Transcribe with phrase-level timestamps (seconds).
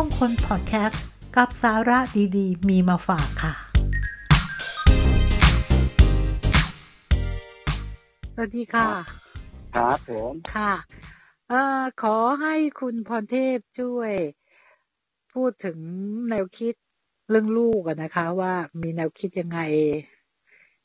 [0.00, 1.02] มงคลพอดแคสต์
[1.36, 1.98] กับสาระ
[2.36, 3.54] ดีๆ มีมาฝากค่ะ
[8.34, 8.88] สวัสดีค่ะ
[9.74, 10.72] ครับผมค่ะ
[11.48, 14.12] เอ่อขอให้คุณพรเทพช่วย
[15.34, 15.78] พูดถึง
[16.28, 16.74] แนวคิด
[17.30, 19.60] เรื่องลูกอะนะคะ ว่ามีแนวคิดยังไง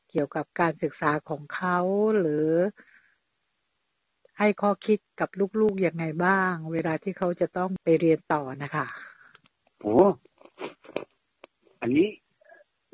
[0.10, 1.78] เกี่ยวกับการศึกษาของเขา
[2.20, 2.48] หรือ
[4.40, 8.86] ให้ข้อคิดกับลูกๆยังไงบ้าง เวลาที่เขาจะต้องไปเรียนต่อนะคะ
[9.82, 9.98] โอ้
[11.82, 12.08] อันนี้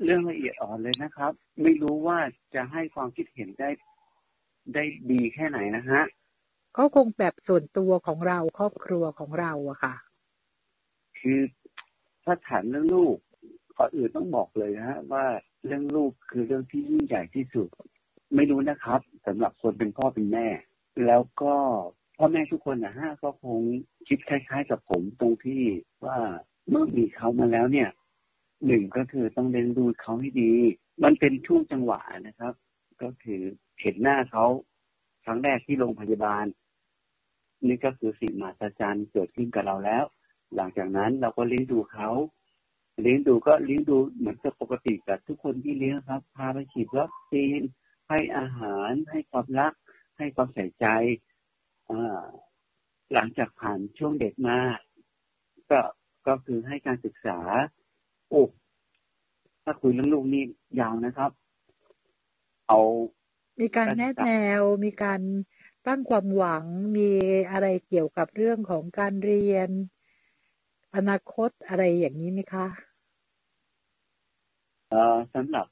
[0.04, 1.32] เรื่องละเอียดอ่อนเลยนะครับ
[1.63, 2.18] ไม่รู้ว่า
[2.55, 3.70] จะให้ความคิดเห็นได้
[4.73, 6.02] ได้ดีแค่ไหนนะฮะ
[6.77, 9.96] ก็คงแบบส่วนตัวของเราครอบครัวของเราอะค่ะ
[11.20, 11.40] คือ
[12.23, 13.16] ถ้าถามเรื่องลูก
[13.77, 15.26] ก่อนอื่นต้องบอกเลยนะฮะว่า
[15.66, 17.68] เรื่องลูกคือเรื่องที่ยิ่งใหญ่ที่สุด
[18.35, 20.48] ไม่รู้นะครับสำหรับคนเป็นพ่อเป็นแม่
[21.05, 21.55] แล้วก็
[22.18, 23.59] พ่อแม่ทุกคนนะฮะก็คง
[24.07, 25.62] คิดคล้ายๆ กับผมตรงที่
[26.05, 26.18] ว่า
[26.70, 27.90] เมื่อมีเขามาแล้วเนี่ย
[28.65, 30.54] หนึ่งก็คือต้องเลี้ยงดูเขาให้ดี
[31.04, 32.54] มันเป็นช่วงจังหวะนะครับ
[33.02, 33.41] ก็คือ
[33.82, 34.46] เห็นหน้าเขา
[35.26, 36.46] ครั้งแรกที่โรงพยาบาล
[37.68, 40.04] นี่ก็คือสิ่งมหัศจรรย์เกิดขึ้นกับเราแล้ว
[40.55, 42.10] หลังจากนั้นเราก็เลี้ยงดูเขา
[43.02, 47.62] เลี้ยงดูก็เลี้ยงดูเหมือนกับปกติกับทุกคนที่เลี้ยงครับ พาไปฉีดวัคซีน
[48.10, 49.74] ให้อาหารให้ความรัก
[50.22, 50.86] ให้ความใส่ใจ
[51.90, 52.24] อ่า
[53.14, 54.58] หลังจากผ่านช่วงเด็กมา
[55.70, 55.80] ก็
[56.27, 57.40] ก็คือให้การศึกษา
[58.30, 58.44] โอ้
[59.64, 60.44] ถ้าคุยเรื่องลูกนี่
[60.80, 61.32] ยาวนะครับ
[62.68, 62.80] เอา
[63.62, 65.22] มีการแนะแนว มีการ
[65.88, 66.64] ตั้งความหวัง
[66.97, 67.09] มี
[67.52, 69.69] อะไรเกี่ยวกับเรื่องของการเรียน
[70.96, 72.68] อนาคตอะไรอย่างนี้ไหมคะ
[74.90, 75.68] เอ่อสำหรับ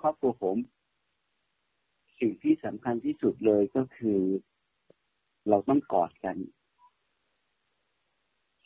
[0.00, 0.56] ครอบครัวผม
[2.20, 4.20] สิ่งที่สำคัญที่สุดเลยก็คือ
[5.48, 6.36] เราต้องกอดกัน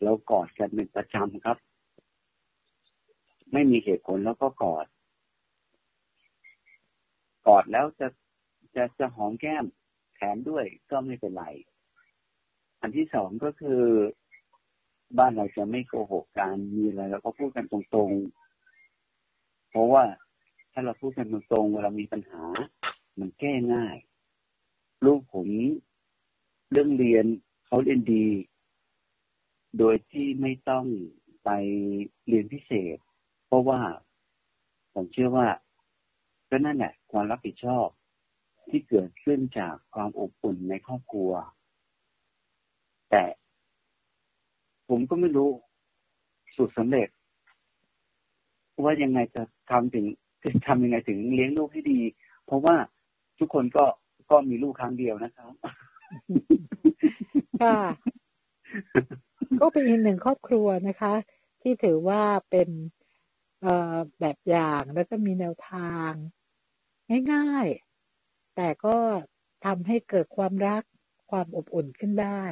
[0.02, 1.58] เรากอดกันเป็นประจำครับ
[3.52, 4.86] ไม่มีเหตุผลแล้วก็กอด
[7.48, 8.08] กอดแล้วจะ
[8.76, 9.64] จะจะหอมแก้ม
[10.14, 11.44] แถมด้วยก็ไม่เป็นไร
[12.80, 13.80] อันที่สองก็คือ
[15.18, 20.04] บ้านเราจะไม่โกหกกันมีอะไรเราก็พูดกันตรงๆ เพราะว่า
[20.72, 22.44] ถ้าเราพูดกันตรงๆเวลามีปัญหา
[23.18, 23.96] มันแก้ง่าย
[25.04, 25.48] ลูกผม
[26.70, 27.26] เรื่องเรียน
[27.66, 28.26] เขาเรียนดี
[29.78, 30.84] โดยที่ไม่ต้อง
[31.44, 31.50] ไป
[32.26, 32.96] เรียนพิเศษ
[33.46, 33.80] เพราะว่า
[34.94, 35.48] ผมเชื่อว่า
[36.50, 37.86] ก็นั่นแหละความรับผิดชอบ
[38.68, 41.30] ที่เกิดขึ้นจากความอบอุ่นในครอบครัว
[43.10, 43.24] แต่
[44.88, 45.50] ผมก็ไม่รู้
[46.56, 47.08] สูตรสำเร็จ
[48.82, 50.06] ว่ายังไงจะทำถึง
[50.42, 52.00] จะทำยังไงถึงเลี้ยงลูกให้ดี
[52.44, 52.76] เพราะว่า
[53.38, 53.84] ทุกคนก็
[54.30, 55.52] ก็มีลูกครั้งเดียวนะครับ
[57.62, 57.80] ค่ะ
[59.60, 61.14] ก็เป็นอีกหนึ่งครอบครัวนะคะ
[61.62, 62.68] ที่ถือว่าเป็น
[63.62, 66.10] เอ่อแบบอย่างแล้วก็มีแนวทาง
[67.32, 68.96] ง่ายๆ แต่ก็
[69.64, 70.82] ทำให้เกิดความรัก
[71.30, 72.42] ความอบอุ่นขึ้นได้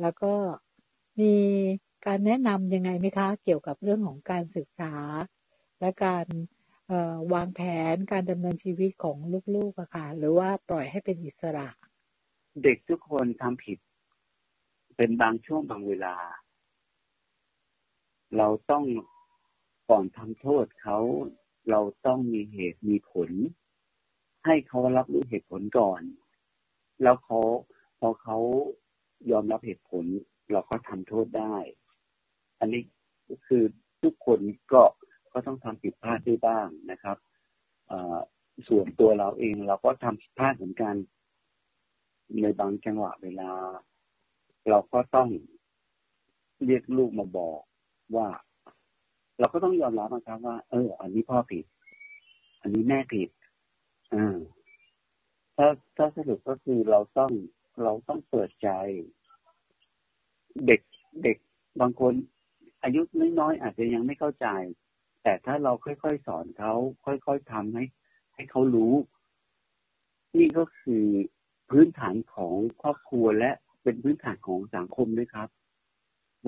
[0.00, 0.34] แล้วก็
[1.20, 1.34] มี
[2.06, 4.94] การแนะนำยังไงไหมคะ เกี่ยวกับเรื่องของการศึกษา
[5.80, 6.26] และการ
[7.34, 7.60] วางแผ
[7.94, 9.16] นการดำเนินชีวิตของ
[9.54, 11.68] ลูกๆอะค่ะ หรือว่าปล่อยให้เป็นอิสระ
[12.62, 13.78] เด็กทุกคนทำผิด
[14.96, 16.16] เป็นบางช่วงบางเวลา
[18.36, 18.84] เราต้อง
[19.90, 20.98] ก่อนทำโทษเขา
[21.70, 23.30] เราต้องมีเหตุมีผล
[24.44, 26.02] ให้เขารับรู้เหตุผลก่อน
[27.02, 27.40] แล้วเขา
[27.98, 28.38] พอเขา
[29.30, 30.04] ยอมรับเหตุผล
[30.52, 31.56] เราก็ทำโทษได้
[32.60, 32.82] อันนี้
[33.46, 33.62] คือ
[34.02, 34.40] ทุกคน
[34.72, 34.82] ก็
[35.36, 37.16] ก็ต้องทำผิดพลาดได้บ้างนะครับ
[38.68, 40.94] ส่วนตัวเราเองเราก็ทำผิดพลาดเหมือนกัน
[42.42, 43.50] ในบางจังหวะเวลา
[44.68, 45.28] เราก็ต้อง
[46.64, 47.60] เรียกลูกมาบอก
[48.16, 48.28] ว่า
[49.38, 51.64] เราก็ต้องยอมรับนะครับว่า เออ อันนี้พ่อผิด
[52.60, 53.28] อันนี้แม่ผิด
[54.14, 54.36] อ่า
[55.56, 57.32] ถ้าถ้าสรุปก็คือเราต้อง
[57.82, 58.68] เราต้องเปิดใจ
[60.66, 60.80] เด็ก
[61.22, 61.36] เด็ก
[61.80, 62.12] บางคน
[62.82, 63.00] อายุ
[63.40, 64.46] น้อยๆอาจจะยังไม่เข้าใจ
[65.28, 66.72] แต่ถ้าเราค่อยๆสอนเขา
[67.04, 67.84] ค่อยๆทำให้
[68.34, 68.94] ให้เขารู้
[70.38, 71.04] นี่ก็คือ
[71.70, 73.50] พื้นฐานของครอบครัวและ
[73.82, 75.48] เป็นพื้นฐานของสังคมด้วยครับ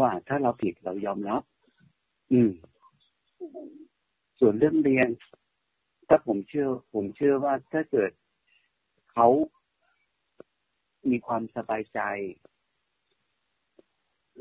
[0.01, 1.43] ว่าถ้าเราผิดเรายอมรับ
[2.33, 2.51] อืม
[4.39, 5.09] ส่วนเรื่องเรียน
[6.09, 8.11] ถ้าผมเชื่อ ผมเชื่อว่าถ้าเกิด
[9.13, 9.29] เขา
[11.11, 12.01] มีความสบายใจ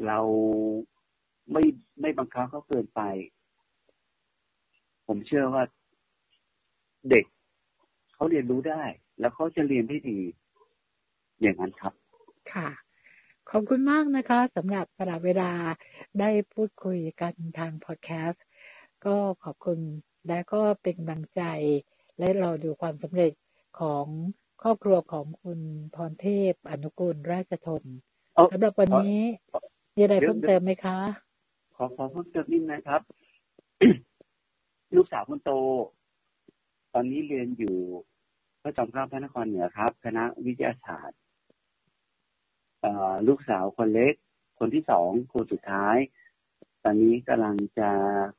[0.06, 0.20] เรา
[1.52, 1.64] ไม่
[2.02, 3.02] ไม่บังคับเขาเกินไป
[5.08, 5.64] ผมเชื่อว่า
[7.10, 7.26] เด็ก
[8.14, 8.84] เขาเรียนรู้ได้
[9.20, 10.20] แล้วเขาจะเรียนได้ดี
[11.42, 11.94] อย่างนั้นครับ
[12.54, 12.70] ค่ะ
[13.50, 15.52] ขอบคุณมากนะคะสำหรับสละเวลา
[16.20, 18.44] ได้พูดคุยกันทางพอดแคสต์
[19.06, 19.80] ก็ขอบคุณ
[20.28, 21.42] และก็เป็นกำลังใจ
[22.18, 23.34] และรอดูความสำเร็จ
[23.80, 24.06] ของ
[24.62, 25.60] ครอบครัวของคุณ
[25.96, 27.84] พรเทพอนุกูลราชทน
[28.34, 29.20] เอ้าสำหรับวันนี้
[29.96, 30.98] มีอะไรเดี๋ยวเพิ่มเติมไหมคะ
[31.76, 33.02] ขอขอเพิ่มเติมนิดนะครับ
[34.96, 35.52] ลูกสาวคนโต
[36.94, 37.76] ตอนนี้เรียนอยู่
[38.62, 41.20] พระจอมเกล้าพระนครเหนือครับ คณะวิทยาศาสตร์
[42.82, 44.14] เอ่อลูกสาวคนเล็ก
[44.60, 45.98] คนที่สองคนสุดท้าย
[46.84, 47.90] ตอนนี้กำลังจะ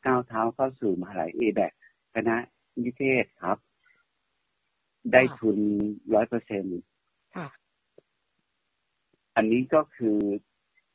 [0.06, 1.72] ก้าวเท้าเข้าสู่มหาลัยเอแบก
[2.14, 2.36] คณะ
[2.82, 3.58] นิเทศครับ
[5.12, 5.58] ได้ทุน
[6.14, 6.78] ร้อยเปอร์เซ็นต์
[7.36, 7.48] ค่ะ
[9.36, 10.18] อันนี้ก็คือ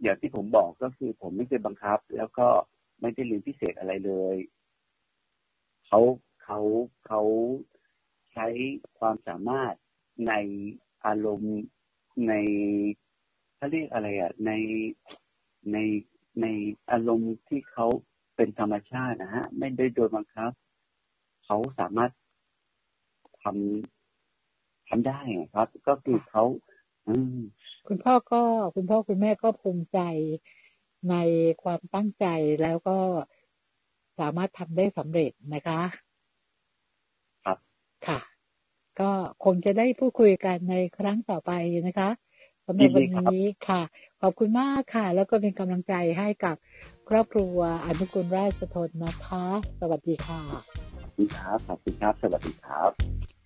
[0.01, 2.47] อย่างที่ผมบอกก็คือผมไม่เคยบังคับ แล้วก็
[3.01, 4.35] ไม่ได้เรียนพิเศษอะไรเลย
[5.95, 6.06] เขา
[6.44, 6.60] เขา
[7.07, 7.22] เขา
[8.31, 8.48] ใช้
[9.00, 9.74] ความสามารถ
[10.28, 10.34] ใน
[11.06, 11.57] อารมณ์
[12.28, 12.34] ใน
[13.56, 14.51] เขาเรียกอะไรอะใน
[15.72, 15.78] ใน
[16.42, 16.45] ใน
[16.92, 17.88] อารมณ์ที่เขา
[18.36, 20.51] เป็นธรรมชาตินะฮะ ไม่ได้โดยบังคับ
[21.45, 22.12] เขาสามารถ
[23.44, 25.19] ทำทำได้
[25.54, 26.44] ครับ ก็คือเขา
[27.88, 28.42] คุณพ่อก็
[28.75, 30.00] คุณพ่อคุณแม่ก็ภูมิใจ
[31.10, 31.16] ใน
[31.63, 32.25] ความตั้งใจ
[32.62, 33.00] แล้วก็
[34.19, 35.81] สามารถทำได้สำเร็จนะคะ
[37.45, 37.57] ครับ
[38.07, 38.19] ค่ะ
[39.00, 39.12] ก็
[39.44, 41.51] คงจะได้พูดคุยกันในครั้งต่อไป
[41.88, 42.10] นะคะ
[42.65, 43.81] สำหรับวันนี้ค่ะ
[44.21, 46.56] ขอบคุณมากค่ะ แล้วก็เป็นกำลังใจให้กับ
[47.10, 49.45] ครอบครัวอนุกุลราชทนนะคะ
[49.81, 50.42] สวัสดีค่ะ
[51.00, 53.43] ขอบคุณครับขอบคุณครับ สวัสดีครับ Thank